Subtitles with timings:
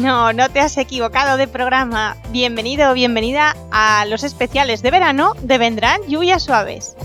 [0.00, 2.16] No, no te has equivocado de programa.
[2.30, 6.96] Bienvenido o bienvenida a los especiales de verano de Vendrán lluvias suaves.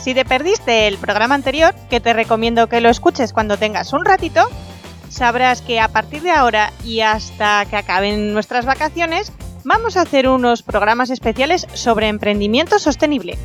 [0.00, 4.04] Si te perdiste el programa anterior, que te recomiendo que lo escuches cuando tengas un
[4.04, 4.46] ratito,
[5.08, 9.32] sabrás que a partir de ahora y hasta que acaben nuestras vacaciones,
[9.64, 13.36] vamos a hacer unos programas especiales sobre emprendimiento sostenible.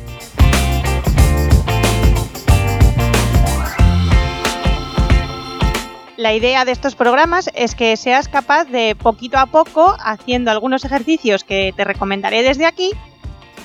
[6.18, 10.84] La idea de estos programas es que seas capaz de poquito a poco, haciendo algunos
[10.84, 12.90] ejercicios que te recomendaré desde aquí,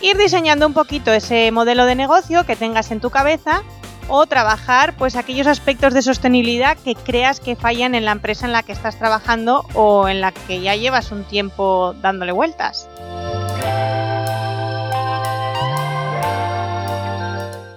[0.01, 3.63] ir diseñando un poquito ese modelo de negocio que tengas en tu cabeza
[4.07, 8.51] o trabajar pues aquellos aspectos de sostenibilidad que creas que fallan en la empresa en
[8.51, 12.87] la que estás trabajando o en la que ya llevas un tiempo dándole vueltas.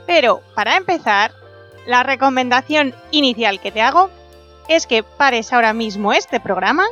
[0.07, 1.33] Pero para empezar,
[1.87, 4.11] la recomendación inicial que te hago
[4.69, 6.85] es que pares ahora mismo este programa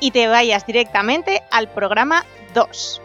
[0.00, 3.02] y te vayas directamente al programa 2.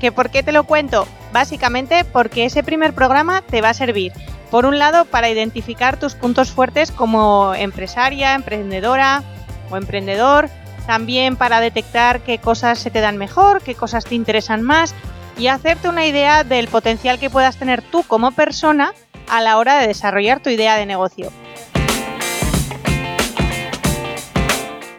[0.00, 1.06] ¿Que ¿Por qué te lo cuento?
[1.32, 4.12] Básicamente porque ese primer programa te va a servir,
[4.50, 9.22] por un lado, para identificar tus puntos fuertes como empresaria, emprendedora
[9.70, 10.48] o emprendedor,
[10.86, 14.94] también para detectar qué cosas se te dan mejor, qué cosas te interesan más
[15.40, 18.92] y hacerte una idea del potencial que puedas tener tú como persona
[19.26, 21.32] a la hora de desarrollar tu idea de negocio.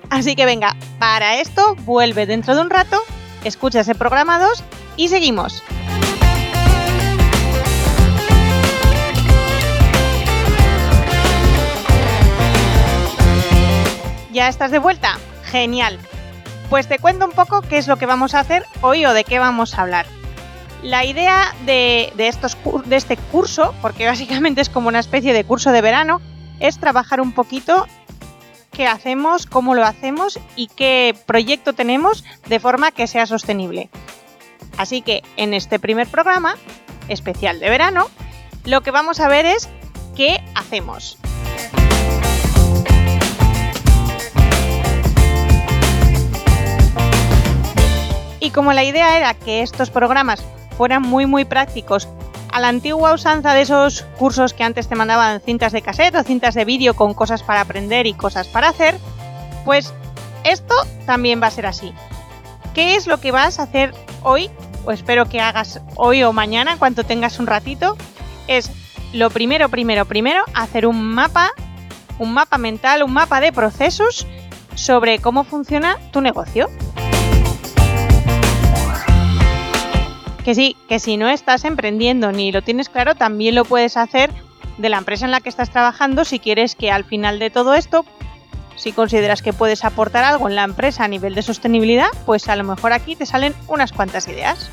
[0.09, 2.99] Así que venga, para esto vuelve dentro de un rato,
[3.43, 4.63] escucha ese programa 2
[4.97, 5.61] y seguimos.
[14.31, 15.19] ¿Ya estás de vuelta?
[15.43, 15.99] Genial.
[16.71, 19.23] Pues te cuento un poco qué es lo que vamos a hacer hoy o de
[19.23, 20.07] qué vamos a hablar.
[20.83, 25.71] La idea de, estos, de este curso, porque básicamente es como una especie de curso
[25.71, 26.21] de verano,
[26.59, 27.87] es trabajar un poquito
[28.71, 33.89] qué hacemos, cómo lo hacemos y qué proyecto tenemos de forma que sea sostenible.
[34.77, 36.55] Así que en este primer programa,
[37.09, 38.07] especial de verano,
[38.65, 39.69] lo que vamos a ver es
[40.15, 41.19] qué hacemos.
[48.39, 50.43] Y como la idea era que estos programas
[50.77, 52.07] fueran muy muy prácticos,
[52.51, 56.23] a la antigua usanza de esos cursos que antes te mandaban cintas de cassette o
[56.23, 58.97] cintas de vídeo con cosas para aprender y cosas para hacer,
[59.63, 59.93] pues
[60.43, 61.93] esto también va a ser así.
[62.73, 63.93] ¿Qué es lo que vas a hacer
[64.23, 64.49] hoy?
[64.85, 67.97] O espero que hagas hoy o mañana, cuando tengas un ratito.
[68.47, 68.71] Es
[69.13, 71.51] lo primero, primero, primero, hacer un mapa,
[72.17, 74.25] un mapa mental, un mapa de procesos
[74.75, 76.69] sobre cómo funciona tu negocio.
[80.43, 84.31] Que sí, que si no estás emprendiendo ni lo tienes claro, también lo puedes hacer
[84.77, 87.75] de la empresa en la que estás trabajando si quieres que al final de todo
[87.75, 88.05] esto,
[88.75, 92.55] si consideras que puedes aportar algo en la empresa a nivel de sostenibilidad, pues a
[92.55, 94.71] lo mejor aquí te salen unas cuantas ideas.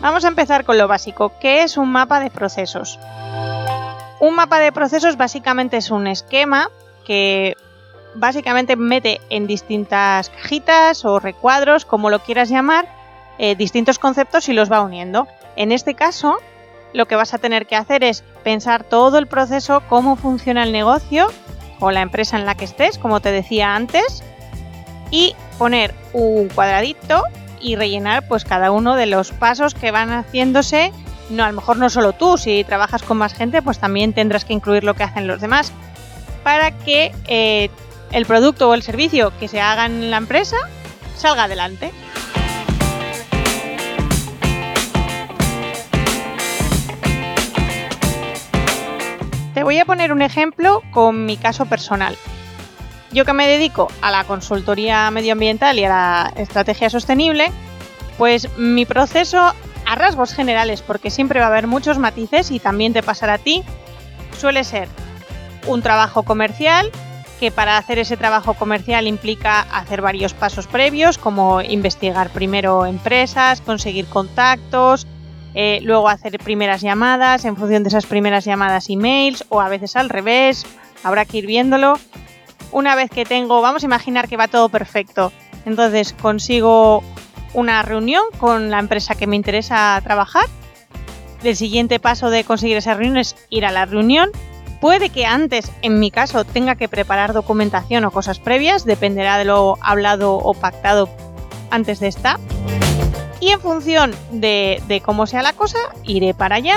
[0.00, 2.98] Vamos a empezar con lo básico, ¿qué es un mapa de procesos?
[4.20, 6.70] Un mapa de procesos básicamente es un esquema
[7.04, 7.56] que
[8.14, 12.86] básicamente mete en distintas cajitas o recuadros, como lo quieras llamar,
[13.38, 15.26] eh, distintos conceptos y los va uniendo.
[15.56, 16.38] En este caso,
[16.92, 20.72] lo que vas a tener que hacer es pensar todo el proceso, cómo funciona el
[20.72, 21.28] negocio
[21.80, 24.22] o la empresa en la que estés, como te decía antes,
[25.10, 27.24] y poner un cuadradito
[27.60, 30.92] y rellenar pues cada uno de los pasos que van haciéndose.
[31.30, 34.44] No, a lo mejor no solo tú, si trabajas con más gente, pues también tendrás
[34.44, 35.72] que incluir lo que hacen los demás
[36.42, 37.70] para que eh,
[38.12, 40.56] el producto o el servicio que se haga en la empresa
[41.16, 41.92] salga adelante.
[49.54, 52.16] Te voy a poner un ejemplo con mi caso personal.
[53.12, 57.52] Yo que me dedico a la consultoría medioambiental y a la estrategia sostenible,
[58.16, 59.52] pues mi proceso
[59.86, 63.38] a rasgos generales, porque siempre va a haber muchos matices y también te pasará a
[63.38, 63.62] ti,
[64.38, 64.88] suele ser
[65.66, 66.90] un trabajo comercial
[67.42, 73.60] que para hacer ese trabajo comercial implica hacer varios pasos previos, como investigar primero empresas,
[73.60, 75.08] conseguir contactos,
[75.52, 79.96] eh, luego hacer primeras llamadas, en función de esas primeras llamadas emails o a veces
[79.96, 80.64] al revés,
[81.02, 81.98] habrá que ir viéndolo.
[82.70, 85.32] Una vez que tengo, vamos a imaginar que va todo perfecto,
[85.66, 87.02] entonces consigo
[87.54, 90.44] una reunión con la empresa que me interesa trabajar.
[91.42, 94.30] El siguiente paso de conseguir esa reunión es ir a la reunión.
[94.82, 99.44] Puede que antes, en mi caso, tenga que preparar documentación o cosas previas, dependerá de
[99.44, 101.08] lo hablado o pactado
[101.70, 102.40] antes de esta.
[103.38, 106.76] Y en función de, cómo sea la cosa, iré para allá,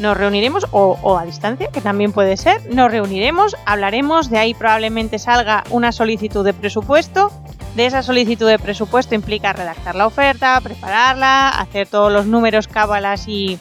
[0.00, 4.52] nos reuniremos, o, o, a distancia, que también puede ser, nos reuniremos, hablaremos, de ahí
[4.52, 7.30] probablemente salga una solicitud de presupuesto.
[7.76, 13.28] De esa solicitud de presupuesto implica redactar la oferta, prepararla, hacer todos los números, cábalas
[13.28, 13.60] y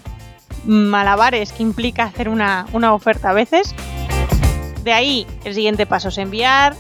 [0.66, 3.76] malabares que implica hacer una, una oferta a veces.
[4.84, 6.76] De ahí el siguiente paso es enviar,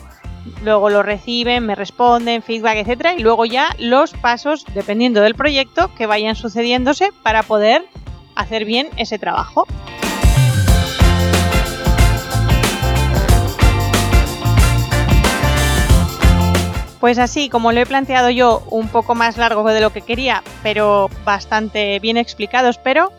[0.63, 5.93] luego lo reciben, me responden, feedback, etcétera, y luego ya los pasos, dependiendo del proyecto,
[5.95, 7.85] que vayan sucediéndose para poder
[8.35, 9.67] hacer bien ese trabajo.
[16.99, 20.43] Pues así, como lo he planteado yo, un poco más largo de lo que quería,
[20.61, 23.11] pero bastante bien explicado, espero,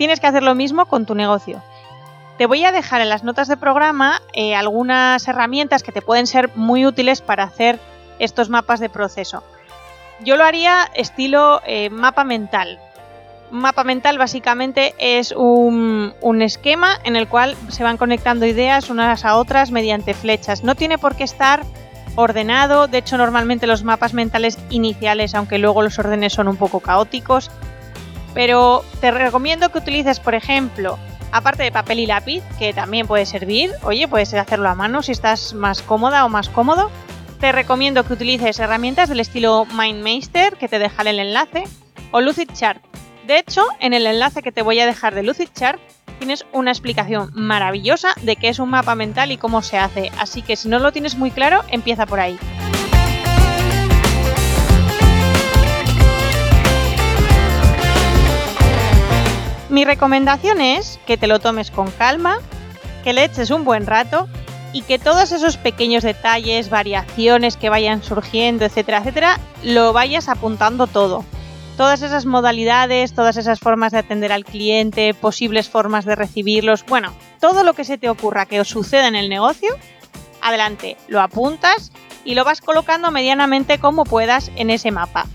[0.00, 1.62] tienes que hacer lo mismo con tu negocio.
[2.38, 6.26] Te voy a dejar en las notas de programa eh, algunas herramientas que te pueden
[6.26, 7.78] ser muy útiles para hacer
[8.18, 9.44] estos mapas de proceso.
[10.20, 12.78] Yo lo haría estilo eh, mapa mental.
[13.50, 19.26] mapa mental básicamente es un, un esquema en el cual se van conectando ideas unas
[19.26, 20.64] a otras mediante flechas.
[20.64, 21.60] No tiene por qué estar
[22.16, 26.80] ordenado, de hecho normalmente los mapas mentales iniciales, aunque luego los órdenes son un poco
[26.80, 27.50] caóticos,
[28.34, 30.98] pero te recomiendo que utilices, por ejemplo,
[31.32, 35.12] aparte de papel y lápiz, que también puede servir, oye, puedes hacerlo a mano si
[35.12, 36.90] estás más cómoda o más cómodo.
[37.40, 41.64] Te recomiendo que utilices herramientas del estilo MindMeister, que te dejaré el enlace,
[42.10, 42.82] o Lucidchart.
[43.26, 45.80] De hecho, en el enlace que te voy a dejar de Lucidchart
[46.18, 50.42] tienes una explicación maravillosa de qué es un mapa mental y cómo se hace, así
[50.42, 52.38] que si no lo tienes muy claro, empieza por ahí.
[59.70, 62.38] Mi recomendación es que te lo tomes con calma,
[63.04, 64.28] que le eches un buen rato
[64.72, 70.88] y que todos esos pequeños detalles, variaciones que vayan surgiendo, etcétera, etcétera, lo vayas apuntando
[70.88, 71.24] todo.
[71.76, 77.12] Todas esas modalidades, todas esas formas de atender al cliente, posibles formas de recibirlos, bueno,
[77.40, 79.70] todo lo que se te ocurra que os suceda en el negocio,
[80.42, 81.92] adelante, lo apuntas
[82.24, 85.26] y lo vas colocando medianamente como puedas en ese mapa.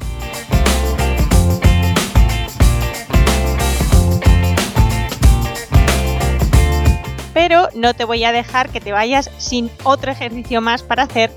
[7.48, 11.30] Pero no te voy a dejar que te vayas sin otro ejercicio más para hacer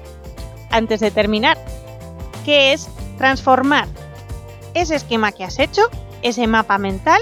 [0.70, 1.58] antes de terminar,
[2.46, 2.88] que es
[3.18, 3.86] transformar
[4.72, 5.82] ese esquema que has hecho,
[6.22, 7.20] ese mapa mental,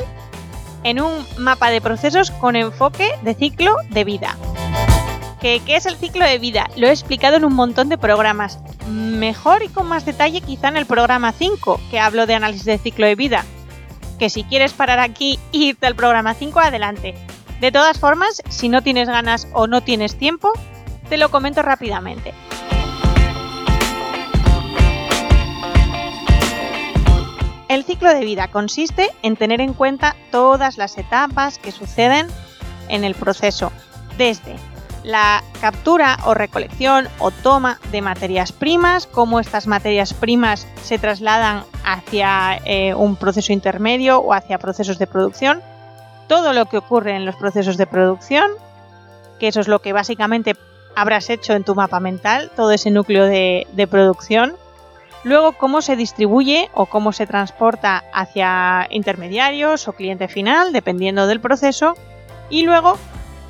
[0.85, 4.37] en un mapa de procesos con enfoque de ciclo de vida.
[5.41, 6.69] ¿Qué, ¿Qué, es el ciclo de vida?
[6.77, 8.61] Lo he explicado en un montón de programas.
[8.89, 12.79] Mejor y con más detalle quizá en el programa 5, que hablo de análisis de
[12.79, 13.45] ciclo de vida.
[14.21, 17.17] Que si quieres parar aquí e irte al programa 5, adelante.
[17.61, 20.53] De todas formas, si no tienes ganas o no tienes tiempo,
[21.09, 22.35] te lo comento rápidamente.
[27.69, 32.27] El ciclo de vida consiste en tener en cuenta todas las etapas que suceden
[32.89, 33.73] en el proceso,
[34.19, 34.57] desde
[35.03, 41.65] la captura o recolección o toma de materias primas, cómo estas materias primas se trasladan
[41.85, 45.63] hacia eh, un proceso intermedio o hacia procesos de producción,
[46.29, 48.51] todo lo que ocurre en los procesos de producción,
[49.39, 50.55] que eso es lo que básicamente
[50.95, 54.57] habrás hecho en tu mapa mental, todo ese núcleo de, producción.
[55.25, 61.41] Luego, cómo se distribuye o cómo se transporta hacia intermediarios o cliente final, dependiendo del
[61.41, 61.95] proceso.
[62.49, 62.97] Y luego,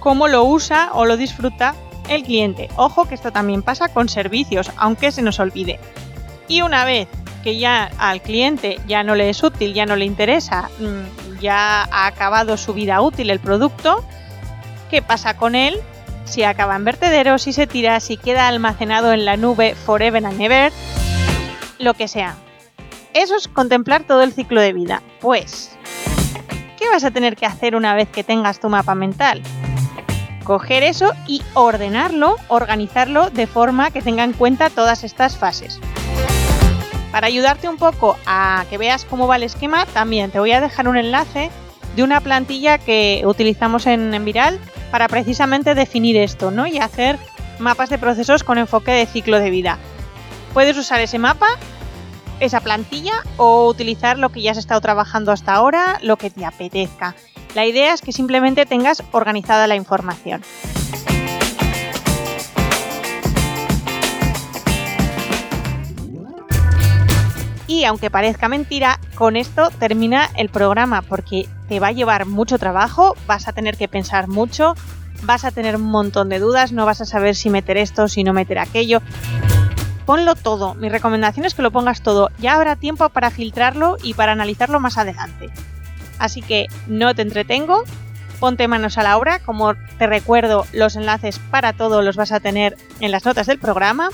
[0.00, 1.74] cómo lo usa o lo disfruta
[2.08, 2.68] el cliente.
[2.76, 5.78] Ojo que esto también pasa con servicios, aunque se nos olvide.
[6.48, 7.08] Y una vez
[7.44, 11.84] que ya al cliente ya no le es útil, ya no le interesa, mm, ya
[11.84, 14.04] ha acabado su vida útil el producto,
[14.90, 15.76] ¿qué pasa con él?
[16.24, 20.40] Si acaba en vertederos, si se tira, si queda almacenado en la nube forever and
[20.40, 20.72] ever,
[21.78, 22.36] lo que sea.
[23.14, 25.02] Eso es contemplar todo el ciclo de vida.
[25.20, 25.76] Pues,
[26.78, 29.42] ¿qué vas a tener que hacer una vez que tengas tu mapa mental?
[30.44, 35.80] Coger eso y ordenarlo, organizarlo de forma que tenga en cuenta todas estas fases.
[37.16, 40.60] Para ayudarte un poco a que veas cómo va el esquema, también te voy a
[40.60, 41.50] dejar un enlace
[41.96, 46.66] de una plantilla que utilizamos en, Viral para precisamente definir esto, ¿no?
[46.66, 47.18] Y hacer
[47.58, 49.78] mapas de procesos con enfoque de ciclo de vida.
[50.52, 51.48] Puedes usar ese mapa,
[52.38, 56.44] esa plantilla o utilizar lo que ya has estado trabajando hasta ahora, lo que te
[56.44, 57.14] apetezca.
[57.54, 60.42] La idea es que simplemente tengas organizada la información.
[67.66, 72.58] Y aunque parezca mentira, con esto termina el programa porque te va a llevar mucho
[72.58, 74.74] trabajo, vas a tener que pensar mucho,
[75.22, 78.22] vas a tener un montón de dudas, no vas a saber si meter esto, si
[78.22, 79.02] no meter aquello.
[80.04, 84.14] Ponlo todo, mi recomendación es que lo pongas todo, ya habrá tiempo para filtrarlo y
[84.14, 85.50] para analizarlo más adelante.
[86.20, 87.82] Así que no te entretengo,
[88.38, 92.38] ponte manos a la obra, como te recuerdo, los enlaces para todo los vas a
[92.38, 94.10] tener en las notas del programa.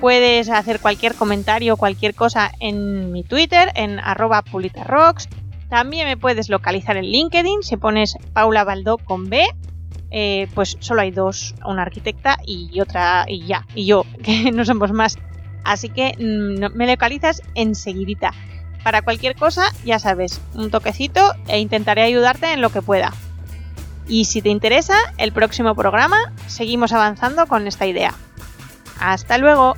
[0.01, 5.29] Puedes hacer cualquier comentario o cualquier cosa en mi Twitter, en arroba pulitarrocks.
[5.69, 9.47] También me puedes localizar en LinkedIn si pones Paula Baldó con B.
[10.11, 14.65] Eh, pues solo hay dos, una arquitecta y otra, y ya, y yo, que no
[14.65, 15.19] somos más.
[15.65, 18.33] Así que mm, me localizas enseguidita.
[18.83, 23.13] Para cualquier cosa, ya sabes, un toquecito e intentaré ayudarte en lo que pueda.
[24.11, 28.13] Y si te interesa, el próximo programa seguimos avanzando con esta idea.
[28.99, 29.77] Hasta luego.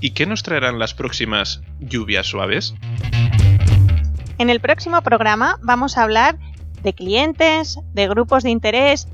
[0.00, 2.74] ¿Y qué nos traerán las próximas lluvias suaves?
[4.38, 6.36] En el próximo programa vamos a hablar
[6.82, 9.06] de clientes, de grupos de interés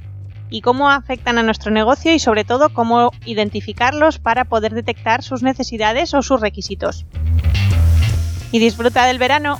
[0.50, 5.42] y cómo afectan a nuestro negocio y sobre todo cómo identificarlos para poder detectar sus
[5.42, 7.06] necesidades o sus requisitos.
[8.52, 9.58] Y disfruta del verano.